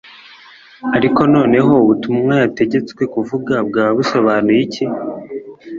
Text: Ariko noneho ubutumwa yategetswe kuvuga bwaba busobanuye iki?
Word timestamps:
Ariko 0.97 1.21
noneho 1.35 1.71
ubutumwa 1.83 2.33
yategetswe 2.43 3.03
kuvuga 3.13 3.53
bwaba 3.67 3.93
busobanuye 3.97 4.59
iki? 4.67 4.85